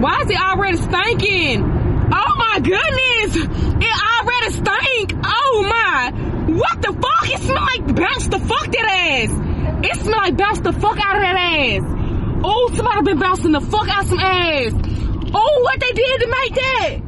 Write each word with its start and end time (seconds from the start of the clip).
Why 0.00 0.20
is 0.20 0.30
it 0.30 0.38
already 0.38 0.76
stinking? 0.76 1.62
Oh 1.64 2.34
my 2.36 2.60
goodness! 2.60 3.36
It 3.36 3.94
already 4.12 4.50
stink! 4.52 5.14
Oh 5.24 5.66
my! 5.66 6.10
What 6.52 6.82
the 6.82 6.92
fuck? 6.92 7.30
It 7.30 7.40
smell 7.40 7.62
like 7.62 7.96
bounce 7.96 8.28
the 8.28 8.38
fuck 8.38 8.66
that 8.66 8.84
ass! 8.84 9.30
It 9.84 9.96
smell 10.00 10.18
like 10.18 10.36
bounce 10.36 10.60
the 10.60 10.72
fuck 10.72 10.98
out 10.98 11.16
of 11.16 11.22
that 11.22 11.36
ass! 11.36 11.82
Oh, 12.44 12.70
somebody 12.74 13.02
been 13.02 13.18
bouncing 13.18 13.52
the 13.52 13.60
fuck 13.60 13.88
out 13.88 14.04
some 14.04 14.18
ass! 14.18 14.72
Oh, 15.34 15.60
what 15.62 15.80
they 15.80 15.92
did 15.92 16.20
to 16.20 16.26
make 16.28 16.54
that? 16.54 17.05